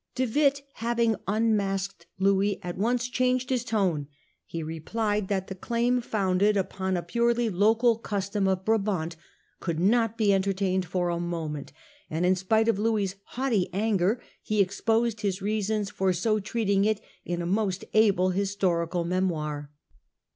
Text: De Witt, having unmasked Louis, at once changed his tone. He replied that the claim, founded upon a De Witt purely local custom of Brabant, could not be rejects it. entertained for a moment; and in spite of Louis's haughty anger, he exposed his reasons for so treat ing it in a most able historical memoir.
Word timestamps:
De 0.15 0.25
Witt, 0.25 0.63
having 0.77 1.15
unmasked 1.27 2.07
Louis, 2.17 2.57
at 2.63 2.75
once 2.75 3.07
changed 3.07 3.51
his 3.51 3.63
tone. 3.63 4.07
He 4.47 4.63
replied 4.63 5.27
that 5.27 5.45
the 5.45 5.53
claim, 5.53 6.01
founded 6.01 6.57
upon 6.57 6.97
a 6.97 7.01
De 7.01 7.01
Witt 7.01 7.07
purely 7.09 7.49
local 7.51 7.99
custom 7.99 8.47
of 8.47 8.65
Brabant, 8.65 9.15
could 9.59 9.79
not 9.79 10.17
be 10.17 10.29
rejects 10.31 10.31
it. 10.31 10.35
entertained 10.37 10.85
for 10.87 11.09
a 11.09 11.19
moment; 11.19 11.71
and 12.09 12.25
in 12.25 12.35
spite 12.35 12.67
of 12.67 12.79
Louis's 12.79 13.17
haughty 13.25 13.69
anger, 13.73 14.19
he 14.41 14.59
exposed 14.59 15.21
his 15.21 15.39
reasons 15.39 15.91
for 15.91 16.11
so 16.13 16.39
treat 16.39 16.71
ing 16.71 16.83
it 16.83 16.99
in 17.23 17.43
a 17.43 17.45
most 17.45 17.85
able 17.93 18.29
historical 18.31 19.03
memoir. 19.03 19.69